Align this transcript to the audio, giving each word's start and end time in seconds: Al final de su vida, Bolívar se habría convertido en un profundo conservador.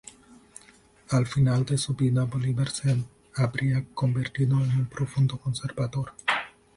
Al 1.09 1.27
final 1.27 1.63
de 1.63 1.77
su 1.77 1.93
vida, 1.93 2.23
Bolívar 2.23 2.69
se 2.69 3.03
habría 3.35 3.85
convertido 3.93 4.55
en 4.55 4.71
un 4.71 4.85
profundo 4.87 5.37
conservador. 5.37 6.13